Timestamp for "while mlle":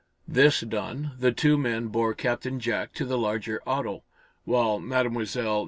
4.45-5.11